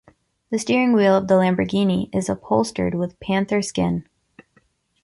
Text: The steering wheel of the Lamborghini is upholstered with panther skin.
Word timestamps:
The 0.49 0.57
steering 0.57 0.93
wheel 0.93 1.15
of 1.15 1.27
the 1.27 1.35
Lamborghini 1.35 2.09
is 2.11 2.27
upholstered 2.27 2.95
with 2.95 3.19
panther 3.19 3.61
skin. 3.61 4.09